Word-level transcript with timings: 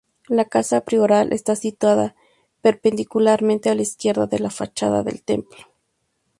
La 0.29 0.45
Casa 0.45 0.81
Prioral 0.83 1.31
está 1.31 1.55
situada 1.55 2.15
perpendicularmente 2.63 3.69
a 3.69 3.75
la 3.75 3.83
izquierda 3.83 4.25
de 4.25 4.39
la 4.39 4.49
fachada 4.49 5.03
del 5.03 5.21
templo. 5.21 5.59